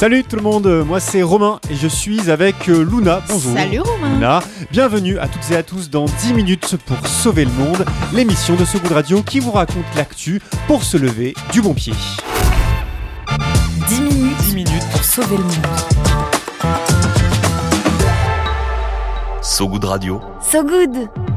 Salut 0.00 0.24
tout 0.24 0.36
le 0.36 0.40
monde, 0.40 0.66
moi 0.86 0.98
c'est 0.98 1.20
Romain 1.20 1.60
et 1.70 1.74
je 1.74 1.86
suis 1.86 2.30
avec 2.30 2.70
euh, 2.70 2.82
Luna. 2.82 3.20
Bonjour. 3.28 3.54
Salut 3.54 3.80
Romain. 3.80 4.14
Luna. 4.14 4.40
Bienvenue 4.70 5.18
à 5.18 5.28
toutes 5.28 5.50
et 5.50 5.56
à 5.56 5.62
tous 5.62 5.90
dans 5.90 6.06
10 6.06 6.32
minutes 6.32 6.76
pour 6.86 7.06
sauver 7.06 7.44
le 7.44 7.50
monde, 7.50 7.84
l'émission 8.14 8.56
de 8.56 8.64
So 8.64 8.78
Good 8.78 8.92
Radio 8.92 9.22
qui 9.22 9.40
vous 9.40 9.50
raconte 9.50 9.84
l'actu 9.94 10.40
pour 10.66 10.84
se 10.84 10.96
lever 10.96 11.34
du 11.52 11.60
bon 11.60 11.74
pied. 11.74 11.92
10 13.90 14.00
minutes, 14.00 14.36
10 14.44 14.54
minutes 14.54 14.88
pour 14.90 15.04
sauver 15.04 15.36
le 15.36 15.42
monde. 15.42 15.66
So 19.42 19.68
Good 19.68 19.84
Radio. 19.84 20.22
So 20.40 20.64
Good. 20.64 21.29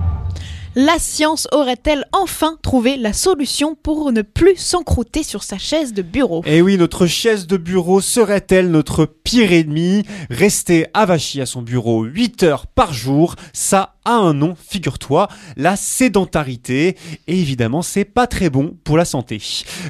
La 0.76 0.98
science 0.98 1.48
aurait-elle 1.52 2.04
enfin 2.14 2.58
trouvé 2.64 2.98
la 2.98 3.14
solution 3.14 3.76
pour 3.76 4.12
ne 4.12 4.24
plus 4.24 4.56
s'encrouter 4.56 5.22
sur 5.22 5.44
sa 5.44 5.60
chaise 5.60 5.94
de 5.94 6.02
bureau? 6.02 6.42
Et 6.48 6.64
oui, 6.64 6.78
notre 6.78 7.06
chaise 7.06 7.46
de 7.46 7.58
bureau 7.58 8.02
serait-elle 8.02 8.72
notre 8.72 9.06
pire 9.06 9.54
ennemi? 9.54 10.04
Rester 10.32 10.88
avachi 10.96 11.42
à 11.42 11.46
son 11.46 11.62
bureau 11.62 12.04
8 12.04 12.42
heures 12.42 12.66
par 12.66 12.92
jour, 12.92 13.36
ça 13.54 13.98
a 14.04 14.14
un 14.14 14.34
nom, 14.34 14.56
figure-toi, 14.68 15.28
la 15.58 15.76
sédentarité. 15.76 16.98
Et 17.28 17.40
évidemment, 17.40 17.84
c'est 17.84 18.04
pas 18.04 18.26
très 18.26 18.50
bon 18.50 18.76
pour 18.84 18.98
la 18.98 19.06
santé. 19.06 19.40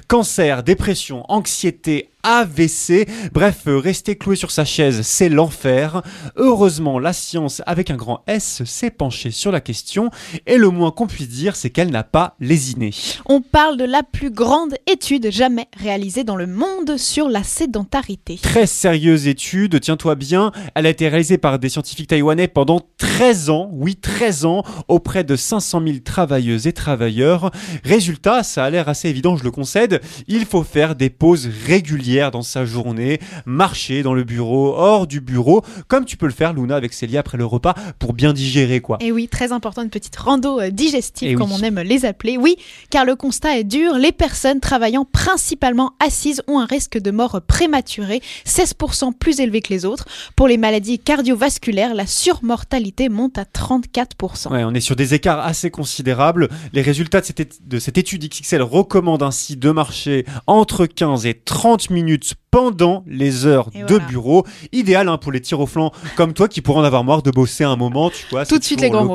Cancer, 0.10 0.64
dépression, 0.64 1.24
anxiété, 1.30 2.10
AVC. 2.24 3.06
Bref, 3.34 3.64
euh, 3.68 3.78
rester 3.78 4.16
cloué 4.16 4.38
sur 4.38 4.50
sa 4.50 4.64
chaise, 4.64 5.02
c'est 5.04 5.28
l'enfer. 5.28 6.02
Heureusement, 6.38 6.98
la 6.98 7.12
science, 7.12 7.62
avec 7.66 7.92
un 7.92 7.98
grand 7.98 8.24
S, 8.28 8.64
s'est 8.64 8.92
penchée 8.92 9.32
sur 9.32 9.52
la 9.52 9.60
question. 9.60 10.10
Et 10.48 10.58
le 10.58 10.70
moins 10.70 10.92
qu'on 10.92 11.08
puisse 11.08 11.28
dire, 11.28 11.58
c'est 11.58 11.70
qu'elle 11.70 11.92
n'a 11.92 12.04
pas 12.04 12.36
lésiné. 12.40 12.92
On 13.26 13.42
parle 13.42 13.76
de 13.76 13.84
la 13.84 14.04
plus 14.04 14.32
grande 14.32 14.76
étude 14.88 15.32
jamais 15.32 15.68
réalisée 15.78 16.24
dans 16.24 16.38
le 16.38 16.48
monde 16.48 16.98
sur 16.98 17.28
la 17.28 17.44
sédentarité. 17.44 18.40
Très 18.42 18.68
sérieuse 18.68 19.28
étude, 19.28 19.82
tiens-toi 19.82 20.16
bien. 20.16 20.54
Elle 20.76 20.86
a 20.86 20.90
été 20.90 21.10
réalisée 21.10 21.38
par 21.38 21.60
des 21.60 21.68
scientifiques 21.68 22.08
taïwanais 22.08 22.48
pendant 22.48 22.80
13 22.98 23.50
ans. 23.50 23.70
Oui, 23.74 23.98
13 23.98 24.46
ans, 24.46 24.64
auprès 24.88 25.26
de 25.26 25.36
500 25.36 25.82
000 25.86 25.98
travailleuses 26.06 26.68
et 26.68 26.74
travailleurs. 26.74 27.52
Résultat, 27.84 28.44
ça 28.44 28.64
a 28.64 28.70
l'air 28.70 28.88
assez 28.88 29.10
évident, 29.10 29.36
je 29.36 29.44
le 29.44 29.52
concède. 29.52 30.02
Il 30.30 30.46
faut 30.46 30.64
faire 30.64 30.96
des 30.96 31.10
pauses 31.10 31.50
régulières 31.68 32.13
dans 32.32 32.42
sa 32.42 32.66
journée, 32.66 33.20
marcher 33.46 34.04
dans 34.04 34.14
le 34.14 34.24
bureau, 34.24 34.74
hors 34.76 35.08
du 35.08 35.20
bureau, 35.22 35.64
comme 35.88 36.06
tu 36.06 36.18
peux 36.18 36.26
le 36.28 36.32
faire, 36.32 36.54
Luna, 36.54 36.76
avec 36.76 36.94
Célia 36.94 37.20
après 37.22 37.38
le 37.38 37.46
repas, 37.46 37.74
pour 38.00 38.14
bien 38.14 38.34
digérer, 38.34 38.82
quoi. 38.82 38.98
Et 39.02 39.12
oui, 39.12 39.28
très 39.28 39.52
important, 39.52 39.82
une 39.82 39.90
petite 39.90 40.16
rando 40.16 40.60
euh, 40.60 40.70
digestive, 40.70 41.32
Eh 41.32 41.36
comme 41.36 41.52
oui. 41.52 41.58
on 41.60 41.64
aime 41.64 41.80
les 41.80 42.06
appeler. 42.06 42.38
Oui, 42.38 42.56
car 42.90 43.06
le 43.06 43.16
constat 43.16 43.58
est 43.58 43.64
dur, 43.64 43.96
les 43.98 44.12
personnes 44.12 44.60
travaillant 44.60 45.06
principalement 45.06 45.94
assises 46.06 46.42
ont 46.48 46.60
un 46.60 46.66
risque 46.66 46.98
de 47.00 47.12
mort 47.12 47.42
prématuré, 47.48 48.22
16% 48.46 49.14
plus 49.14 49.40
élevé 49.40 49.62
que 49.62 49.74
les 49.74 49.86
autres. 49.86 50.06
Pour 50.36 50.48
les 50.48 50.58
maladies 50.58 51.00
cardiovasculaires, 51.00 51.94
la 51.96 52.06
surmortalité 52.06 53.10
monte 53.10 53.38
à 53.38 53.44
34%. 53.44 54.52
Ouais, 54.52 54.64
on 54.64 54.74
est 54.74 54.80
sur 54.82 54.96
des 54.96 55.14
écarts 55.14 55.40
assez 55.40 55.70
considérables. 55.72 56.50
Les 56.74 56.82
résultats 56.82 57.22
de 57.22 57.26
cette, 57.26 57.68
de 57.68 57.80
cette 57.80 57.98
étude 57.98 58.28
XXL 58.28 58.62
recommandent 58.62 59.24
ainsi 59.24 59.56
de 59.56 59.72
marcher 59.72 60.26
entre 60.48 60.86
15 60.86 61.26
et 61.26 61.34
30 61.34 61.90
minutes 61.90 62.03
pendant 62.52 63.04
les 63.08 63.46
heures 63.46 63.70
Et 63.74 63.82
de 63.82 63.88
voilà. 63.88 64.06
bureau. 64.06 64.46
Idéal 64.72 65.10
hein, 65.10 65.18
pour 65.18 65.32
les 65.32 65.42
tirs 65.42 65.60
au 65.60 65.66
flanc 65.66 65.92
comme 66.16 66.34
toi 66.34 66.48
qui 66.48 66.62
pourraient 66.62 66.82
en 66.82 66.84
avoir 66.84 67.04
marre 67.04 67.24
de 67.24 67.32
bosser 67.32 67.64
un 67.64 67.76
moment, 67.76 68.10
tu 68.10 68.26
vois. 68.30 68.46
Tout 68.46 68.60
de 68.60 68.64
suite, 68.64 68.82
les 68.82 68.90
grands. 68.90 69.14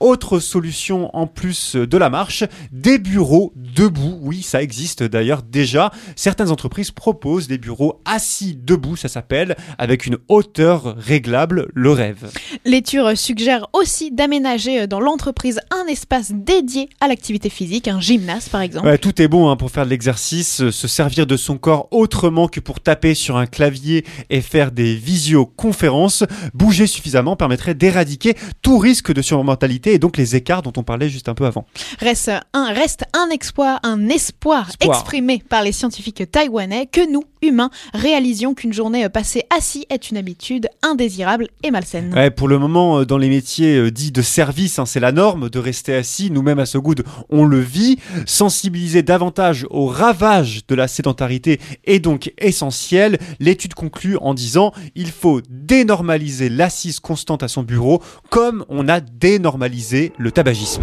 Autre 0.00 0.38
solution 0.38 1.14
en 1.14 1.26
plus 1.26 1.76
de 1.76 1.98
la 1.98 2.10
marche, 2.10 2.44
des 2.72 2.98
bureaux 2.98 3.52
debout. 3.74 4.18
Oui, 4.20 4.42
ça 4.42 4.62
existe 4.62 5.02
d'ailleurs 5.02 5.42
déjà. 5.42 5.90
Certaines 6.16 6.50
entreprises 6.50 6.90
proposent 6.90 7.48
des 7.48 7.58
bureaux 7.58 8.00
assis 8.04 8.58
debout, 8.60 8.96
ça 8.96 9.08
s'appelle, 9.08 9.56
avec 9.78 10.06
une 10.06 10.18
hauteur 10.28 10.96
réglable, 10.96 11.68
le 11.74 11.90
rêve. 11.92 12.30
L'étude 12.64 13.14
suggère 13.14 13.66
aussi 13.72 14.10
d'aménager 14.10 14.86
dans 14.86 15.00
l'entreprise 15.00 15.60
un 15.70 15.86
espace 15.86 16.32
dédié 16.32 16.88
à 17.00 17.08
l'activité 17.08 17.48
physique, 17.50 17.88
un 17.88 18.00
gymnase 18.00 18.48
par 18.48 18.60
exemple. 18.60 18.86
Ouais, 18.86 18.98
tout 18.98 19.20
est 19.20 19.28
bon 19.28 19.50
hein, 19.50 19.56
pour 19.56 19.70
faire 19.70 19.84
de 19.84 19.90
l'exercice, 19.90 20.60
euh, 20.60 20.70
se 20.70 20.88
servir 20.88 21.26
de 21.26 21.36
son 21.36 21.58
corps 21.58 21.88
autrement 21.90 22.48
que 22.48 22.60
pour 22.60 22.80
taper 22.80 23.14
sur 23.14 23.36
un 23.36 23.46
clavier 23.46 24.04
et 24.30 24.40
faire 24.40 24.72
des 24.72 24.94
visioconférences. 24.94 26.24
Bouger 26.54 26.86
suffisamment 26.86 27.36
permettrait 27.36 27.74
d'éradiquer 27.74 28.34
tout 28.62 28.78
risque 28.78 29.12
de 29.12 29.22
surmortalité 29.22 29.94
et 29.94 29.98
donc 29.98 30.16
les 30.16 30.36
écarts 30.36 30.62
dont 30.62 30.72
on 30.76 30.82
parlait 30.82 31.08
juste 31.08 31.28
un 31.28 31.34
peu 31.34 31.46
avant. 31.46 31.66
Reste 32.00 32.30
un, 32.52 32.72
reste 32.72 33.04
un 33.14 33.30
exploit, 33.30 33.57
un 33.64 34.08
espoir, 34.08 34.68
Espoir. 34.68 34.96
exprimé 34.98 35.42
par 35.48 35.62
les 35.62 35.72
scientifiques 35.72 36.30
taïwanais 36.30 36.86
que 36.86 37.10
nous, 37.10 37.24
humains, 37.42 37.70
réalisions 37.94 38.54
qu'une 38.54 38.72
journée 38.72 39.08
passée 39.08 39.44
assis 39.56 39.86
est 39.90 40.10
une 40.10 40.16
habitude 40.16 40.68
indésirable 40.82 41.48
et 41.62 41.70
malsaine. 41.70 42.12
Ouais, 42.14 42.30
pour 42.30 42.48
le 42.48 42.58
moment, 42.58 43.00
euh, 43.00 43.04
dans 43.04 43.18
les 43.18 43.28
métiers 43.28 43.76
euh, 43.76 43.90
dits 43.90 44.12
de 44.12 44.22
service, 44.22 44.78
hein, 44.78 44.86
c'est 44.86 45.00
la 45.00 45.12
norme 45.12 45.50
de 45.50 45.58
rester 45.58 45.94
assis. 45.94 46.30
Nous-mêmes 46.30 46.58
à 46.58 46.66
So 46.66 46.80
Good, 46.80 47.04
on 47.30 47.44
le 47.44 47.60
vit. 47.60 47.98
Sensibiliser 48.26 49.02
davantage 49.02 49.66
aux 49.70 49.86
ravages 49.86 50.66
de 50.66 50.74
la 50.74 50.88
sédentarité 50.88 51.60
est 51.84 51.98
donc 52.00 52.32
essentiel. 52.38 53.18
L'étude 53.40 53.74
conclut 53.74 54.16
en 54.20 54.34
disant 54.34 54.72
il 54.94 55.10
faut 55.10 55.40
dénormaliser 55.48 56.48
l'assise 56.48 57.00
constante 57.00 57.42
à 57.42 57.48
son 57.48 57.62
bureau 57.62 58.02
comme 58.30 58.64
on 58.68 58.88
a 58.88 59.00
dénormalisé 59.00 60.12
le 60.18 60.30
tabagisme. 60.30 60.82